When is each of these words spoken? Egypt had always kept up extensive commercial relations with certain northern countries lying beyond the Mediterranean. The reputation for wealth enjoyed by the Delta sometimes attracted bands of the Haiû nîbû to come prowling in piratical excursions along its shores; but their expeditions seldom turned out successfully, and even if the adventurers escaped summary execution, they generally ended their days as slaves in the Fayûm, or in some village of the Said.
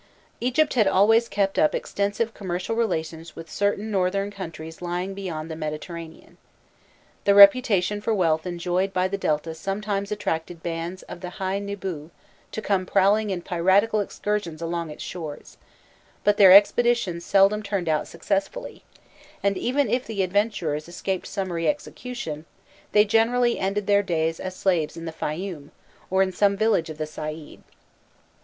Egypt 0.39 0.73
had 0.73 0.87
always 0.87 1.29
kept 1.29 1.59
up 1.59 1.75
extensive 1.75 2.33
commercial 2.33 2.75
relations 2.75 3.35
with 3.35 3.51
certain 3.51 3.91
northern 3.91 4.31
countries 4.31 4.81
lying 4.81 5.13
beyond 5.13 5.47
the 5.51 5.55
Mediterranean. 5.55 6.39
The 7.25 7.35
reputation 7.35 8.01
for 8.01 8.11
wealth 8.11 8.47
enjoyed 8.47 8.93
by 8.93 9.07
the 9.07 9.19
Delta 9.19 9.53
sometimes 9.53 10.11
attracted 10.11 10.63
bands 10.63 11.03
of 11.03 11.19
the 11.21 11.33
Haiû 11.37 11.77
nîbû 11.77 12.09
to 12.51 12.61
come 12.63 12.87
prowling 12.87 13.29
in 13.29 13.43
piratical 13.43 13.99
excursions 13.99 14.59
along 14.59 14.89
its 14.89 15.03
shores; 15.03 15.57
but 16.23 16.37
their 16.37 16.51
expeditions 16.51 17.23
seldom 17.23 17.61
turned 17.61 17.87
out 17.87 18.07
successfully, 18.07 18.83
and 19.43 19.55
even 19.55 19.87
if 19.87 20.07
the 20.07 20.23
adventurers 20.23 20.87
escaped 20.89 21.27
summary 21.27 21.67
execution, 21.67 22.45
they 22.91 23.05
generally 23.05 23.59
ended 23.59 23.85
their 23.85 24.01
days 24.01 24.39
as 24.39 24.55
slaves 24.55 24.97
in 24.97 25.05
the 25.05 25.13
Fayûm, 25.13 25.69
or 26.09 26.23
in 26.23 26.31
some 26.31 26.57
village 26.57 26.89
of 26.89 26.97
the 26.97 27.05
Said. 27.05 27.61